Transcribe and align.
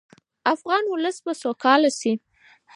افغان 0.53 0.83
ولس 0.89 1.17
به 1.25 1.33
سوکاله 1.43 1.89
شي. 1.99 2.13